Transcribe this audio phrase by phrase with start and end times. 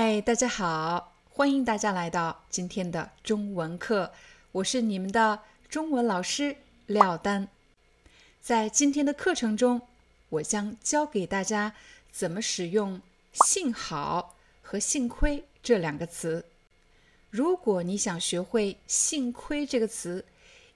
[0.00, 4.12] 嗨，大家好，欢迎大家来到今天的中文课，
[4.52, 6.54] 我是你们的中文老师
[6.86, 7.48] 廖丹。
[8.40, 9.82] 在今天的课程中，
[10.28, 11.74] 我将教给大家
[12.12, 13.00] 怎么使用
[13.44, 16.44] “幸好”和“幸亏”这两个词。
[17.30, 20.24] 如果你想学会“幸亏”这个词，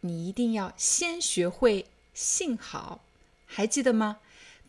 [0.00, 3.01] 你一定要先学会“幸好”，
[3.46, 4.18] 还记得吗？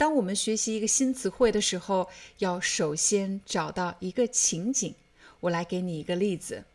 [0.03, 2.09] 当我们学习一个新词汇的时候，
[2.39, 4.93] 要首先找到一个情景。
[5.39, 6.65] 我来给你一个例子，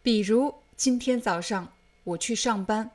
[0.00, 1.72] 比如今天早上
[2.04, 2.92] 我去上班，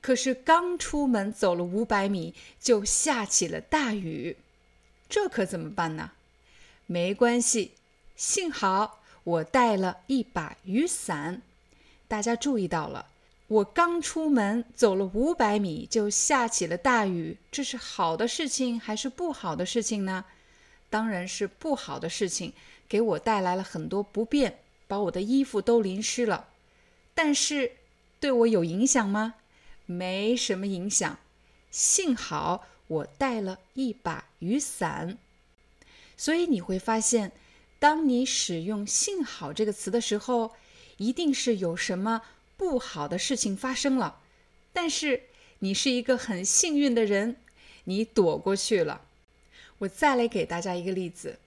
[0.00, 4.36] 可是刚出门走了五百米就下起了大雨，
[5.08, 6.10] 这可怎么办呢？
[6.86, 7.74] 没关系，
[8.16, 11.40] 幸好我带了一把雨伞。
[12.08, 13.11] 大家注意到了。
[13.52, 17.36] 我刚出门走了五百米，就下起了大雨。
[17.50, 20.24] 这是好的事情还是不好的事情呢？
[20.88, 22.54] 当然是不好的事情，
[22.88, 26.48] 给我带来了很多不便，把我的衣服都淋湿了。
[27.12, 27.72] 但是
[28.18, 29.34] 对我有影响吗？
[29.84, 31.18] 没什么影响。
[31.70, 35.18] 幸好我带了一把雨伞。
[36.16, 37.32] 所以你会发现，
[37.78, 40.52] 当你使用“幸好”这个词的时候，
[40.96, 42.22] 一定是有什么。
[42.56, 44.20] 不好的事情发生了，
[44.72, 45.24] 但是
[45.58, 47.36] 你是一个很幸运的人，
[47.84, 49.02] 你躲过去了。
[49.78, 51.38] 我再来给大家一个例子，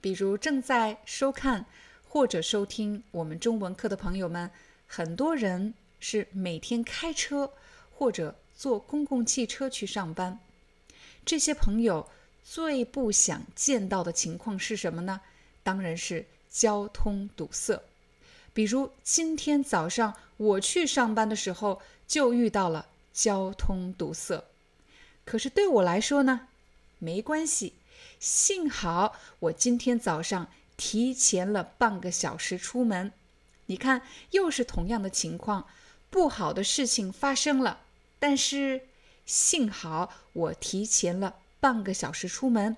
[0.00, 1.66] 比如正在收看
[2.08, 4.50] 或者收听我们中文课的朋友们，
[4.86, 7.52] 很多人是每天开车
[7.94, 10.38] 或者坐公共汽车去上班。
[11.24, 12.08] 这些朋友
[12.42, 15.20] 最不想见到的情况是什么呢？
[15.62, 17.82] 当然是交通堵塞。
[18.54, 24.44] 比如今天早上我去上班的时候，就遇到了交通堵塞。
[25.24, 26.48] 可是对我来说呢，
[26.98, 27.74] 没关系，
[28.18, 33.12] 幸好我今天早上提前了半个小时出门。
[33.66, 34.02] 你看，
[34.32, 35.66] 又是同样的情况，
[36.10, 37.80] 不好的事情发生了，
[38.18, 38.82] 但是
[39.24, 42.76] 幸好我提前了半个小时出门，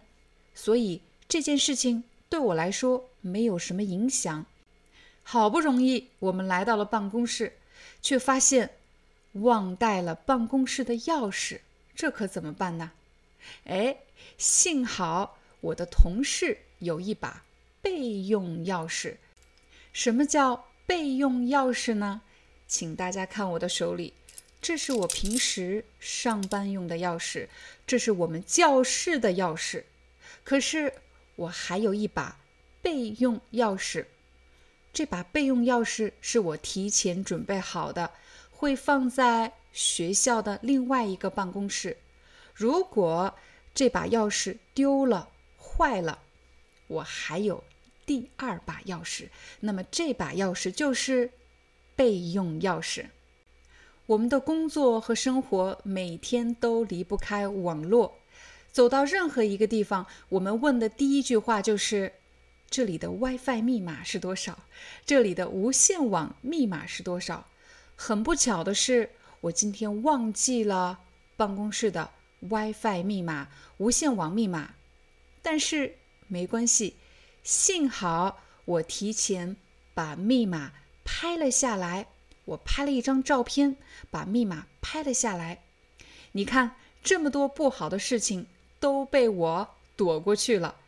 [0.55, 4.47] 所以这件事情对我来说没有什么影响。
[5.25, 7.55] 好不容易我们来到了办公室，
[8.01, 8.77] 却发现
[9.33, 11.61] 忘带了办公室的钥匙，
[11.97, 12.93] 这可怎么办呢？
[13.65, 13.97] 哎，
[14.39, 17.43] 幸好我的同事有一把
[17.83, 19.17] 备用钥匙。
[19.93, 22.21] 什么叫备用钥匙呢？
[22.69, 24.13] 请大家看我的手里，
[24.61, 27.49] 这是我平时上班用的钥匙，
[27.87, 29.85] 这是我们教室的钥匙。
[30.45, 30.93] 可是
[31.37, 32.39] 我还有一把
[32.83, 34.07] 备用钥匙。
[34.95, 38.13] 这把备用钥匙是我提前准备好的，
[38.49, 41.97] 会放在学校的另外一个办公室。
[42.55, 43.35] 如果
[43.75, 45.29] 这把钥匙丢了、
[45.59, 46.21] 坏了，
[46.87, 47.65] 我还有
[48.07, 49.29] 第二把钥匙。
[49.59, 51.29] 那么这把钥匙就是
[51.97, 53.07] 备用钥匙。
[54.07, 58.19] 我们的工作和生活每天都离不开网络，
[58.71, 62.13] 走到任何一个地方，我们问的第一句话就是。
[62.75, 64.59] 这里的 WiFi 密码是多少？
[65.07, 67.47] 这里的无线网密码是多少？
[67.95, 69.11] 很不巧的是，
[69.43, 70.99] 我今天忘记了
[71.37, 73.47] 办公室的 WiFi 密码、
[73.77, 74.75] 无线网密码。
[75.41, 76.97] 但是没关系，
[77.45, 79.55] 幸好我提前
[79.95, 80.73] 把密码
[81.05, 82.09] 拍了下来。
[82.47, 83.77] 我拍了一张照片，
[84.11, 85.63] 把密码拍了下来。
[86.33, 88.49] 你看，这么多不好的事情
[88.81, 90.81] 都被我躲过去了。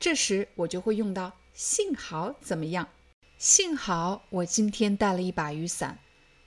[0.00, 2.88] 这时我就会用到“幸好”怎么样？
[3.36, 5.98] 幸好我今天带了一把雨伞，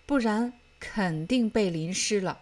[0.08, 2.42] 不然肯定被淋湿了。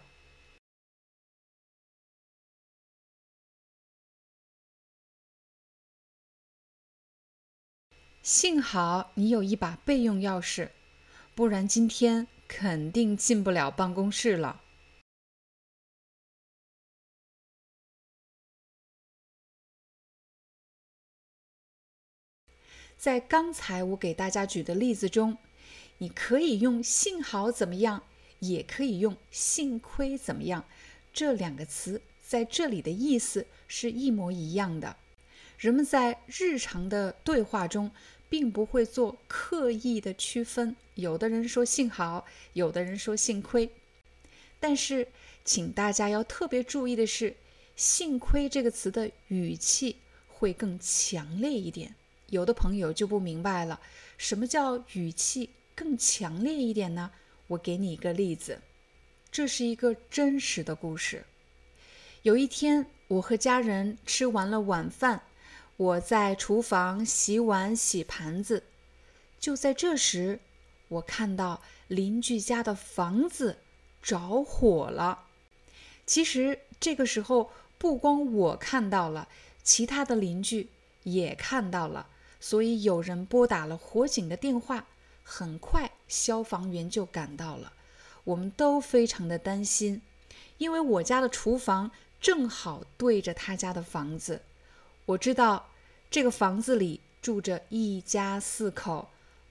[8.22, 10.70] 幸好你有一把备用钥匙，
[11.34, 14.61] 不然今天肯定进不了办公室了。
[23.02, 25.36] 在刚才我给大家举的例子中，
[25.98, 28.04] 你可以用“幸好怎么样”，
[28.38, 30.64] 也可以用“幸亏怎么样”，
[31.12, 34.94] 这两个词在这里的意思是一模一样的。
[35.58, 37.90] 人们在日常的对话中，
[38.28, 40.76] 并不会做刻意的区分。
[40.94, 43.68] 有的人说“幸好”，有的人说“幸亏”。
[44.60, 45.08] 但是，
[45.44, 47.34] 请大家要特别注意的是
[47.74, 49.96] ，“幸亏”这个词的语气
[50.28, 51.96] 会更强烈一点。
[52.32, 53.78] 有的朋友就不明白了，
[54.16, 57.10] 什么叫语气更强烈一点呢？
[57.48, 58.62] 我给你一个例子，
[59.30, 61.26] 这是一个真实的故事。
[62.22, 65.24] 有一天，我和家人吃完了晚饭。
[65.76, 68.62] 我在厨房洗碗洗盘子，
[69.38, 70.40] 就在这时，
[70.88, 73.58] 我看到邻居家的房子
[74.00, 75.26] 着火了。
[76.06, 79.28] 其实这个时候，不光我看到了，
[79.62, 80.70] 其他的邻居
[81.02, 82.06] 也看到了，
[82.42, 84.84] 所以有人拨打了火警的电话。
[85.22, 87.72] 很快，消防员就赶到了。
[88.24, 90.02] 我们都非常的担心，
[90.58, 94.42] 因为我家的厨房正好对着他家的房子。
[95.06, 95.68] 我知道
[96.10, 99.08] 这个房子里住着一家四口，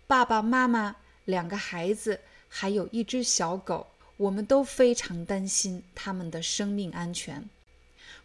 [0.07, 3.87] 爸爸妈妈、两个孩子，还有一只小狗。
[4.17, 7.49] 我们都非常担心他们的生命安全。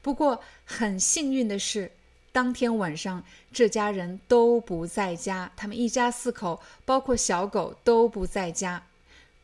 [0.02, 1.92] 不过很幸运的是，
[2.36, 8.86] 当天晚上这家人都不在家，他们一家四口，包括小狗都不在家。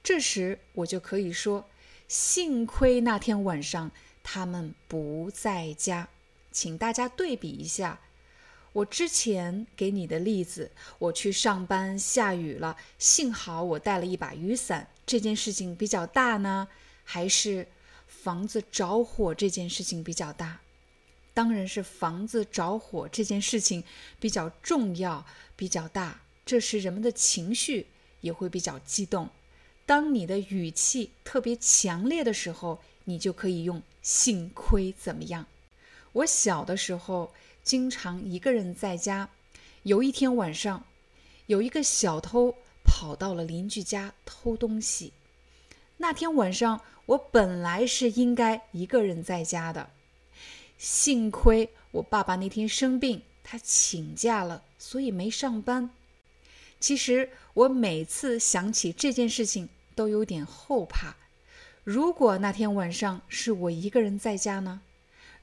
[0.02, 1.64] 这时我就可以说，
[2.06, 3.90] 幸亏那天晚上
[4.22, 6.10] 他们不在家。
[6.50, 7.98] 请大家对比一下，
[8.74, 14.86] 我之前给你的例子：我去上班，下雨了，幸好我带了一把雨伞。
[15.06, 16.68] 这件事情比较大呢，
[17.04, 17.66] 还是
[18.06, 20.60] 房子着火这件事情比较大？
[21.34, 23.84] 当然是房子着火这件事情
[24.20, 25.24] 比较重要、
[25.56, 26.20] 比较大。
[26.44, 27.86] 这时人们的情绪
[28.20, 29.28] 也会比较激动。
[29.86, 35.46] 当你的语气特别强烈的时候，你就可以用“幸亏怎么样”。
[36.12, 37.32] 我小的时候
[37.62, 39.30] 经常一个人在家。
[39.84, 40.84] 有一天晚上，
[41.46, 45.12] 有一个小偷跑到了邻居家偷东西。
[45.96, 49.90] 那天晚上，我本来是应该一个人在家的，
[50.82, 55.90] 幸亏我爸爸那天生病，他请假了，所以没上班。
[56.80, 61.14] 其实我每次想起这件事情都有点后怕。
[61.84, 64.80] 如果那天晚上是我一个人在家呢？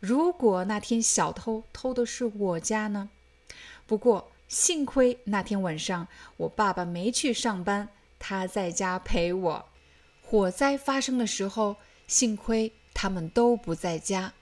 [0.02, 3.10] 如果那天小偷偷的是我家呢？
[3.88, 7.88] 不过幸亏那天晚上我爸爸没去上班，
[8.20, 9.66] 他在家陪我。
[10.22, 11.78] 火灾发生的时候，
[12.08, 14.34] 幸亏他们都不在家。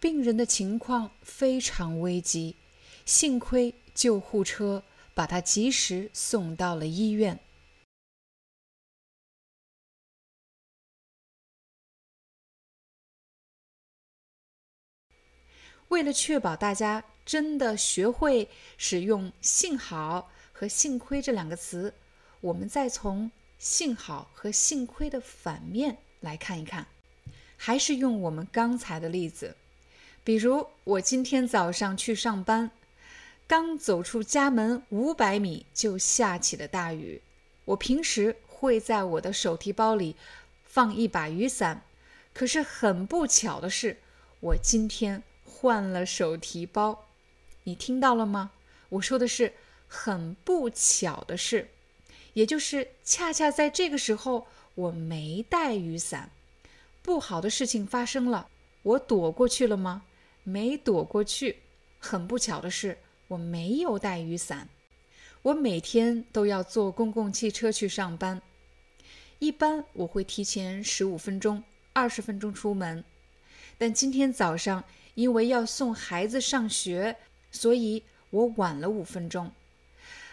[0.00, 2.54] 病人的情况非常危急，
[3.04, 7.40] 幸亏救护车把他及时送到了医院。
[15.88, 21.92] 为了确保大家真的学会使用“幸好”和“幸亏”这两个词，
[22.40, 23.28] 我们再从
[23.58, 26.86] “幸好”和“幸亏”的反面来看一看。
[27.56, 29.56] 还是用我们刚才的例子，
[30.28, 32.70] 比如我今天早上去上班，
[33.46, 37.22] 刚走出家门五百米就下起了大雨。
[37.64, 40.16] 我平时会在我的手提包里
[40.66, 41.80] 放一把雨伞，
[42.34, 43.96] 可是很不巧的是，
[44.40, 45.22] 我今天。
[45.46, 47.06] 换了手提包，
[47.64, 48.50] 你听到了吗？
[48.90, 49.54] 我说的是
[49.86, 51.70] 很不巧的事，
[52.34, 56.30] 也就是恰恰在这个时候我没带雨伞，
[57.00, 58.50] 不好的事情发生了，
[58.82, 60.02] 我躲过去了吗？
[60.48, 61.56] 没躲过去。
[61.98, 62.96] 很不巧的是，
[63.28, 64.68] 我没有带雨伞。
[65.42, 68.40] 我每天都要坐公共汽车去上班，
[69.38, 71.62] 一般我会提前十五分钟、
[71.92, 73.04] 二十分钟出门，
[73.76, 74.82] 但今天早上。
[75.14, 77.16] 因为要送孩子上学，
[77.50, 79.50] 所以我晚了五分钟。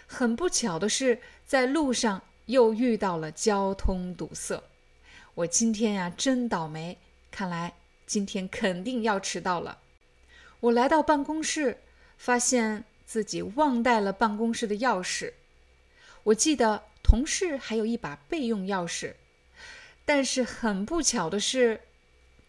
[0.06, 4.62] 很不巧的是，在路上又遇到了交通堵塞。
[5.34, 6.96] 我今天呀，真倒霉！
[7.32, 7.74] 看来
[8.06, 9.80] 今天肯定要迟到了。
[10.66, 11.78] 我来到办公室，
[12.18, 15.34] 发现自己忘带了办公室的钥匙。
[16.24, 19.14] 我记得同事还有一把备用钥匙，
[20.06, 21.82] 但是很不巧的是，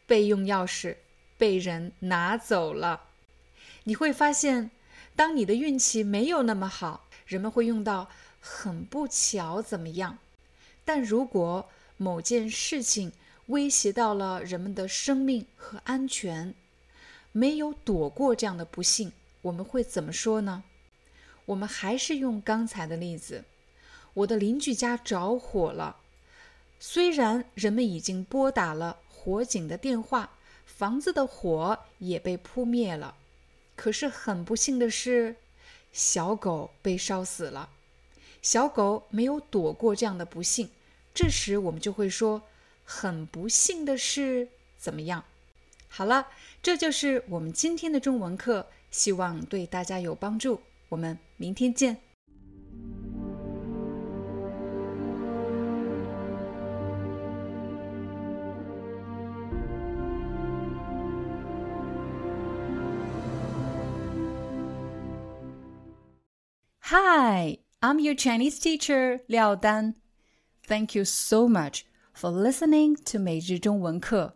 [0.07, 0.97] 备用钥匙。
[1.39, 3.09] 被人拿走了，
[3.85, 4.71] 你会发现，
[5.15, 8.09] 当你的运气没有那么好，人们会用到
[8.41, 10.17] “很不巧”怎么样？
[10.87, 11.69] 但如果
[11.99, 13.13] 某件事情
[13.49, 16.55] 威胁到了人们的生命和安全，
[17.37, 19.13] 没有躲过这样的不幸，
[19.43, 20.65] 我们会怎么说呢？
[21.45, 23.45] 我们还是用刚才的例子：
[24.15, 25.99] 我的邻居家着火了。
[26.81, 30.31] 虽然人们已经拨打了火警的电话，
[30.65, 33.15] 房子的火也被扑灭了，
[33.75, 35.37] 可是很不幸的是，
[35.93, 37.69] 小狗被烧死了。
[38.41, 40.71] 小狗没有躲过这样的不幸，
[41.13, 42.41] 这时我们就会说：
[42.87, 45.23] 很不幸的是怎么样？
[45.96, 46.28] 好了，
[46.62, 50.60] 这就是我们今天的中文课，希望对大家有帮助。
[50.90, 51.98] 我们明天见。
[66.84, 69.96] Hi, I'm your Chinese teacher Liao Dan.
[70.68, 71.84] Thank you so much
[72.14, 74.36] for listening to 每日中文课。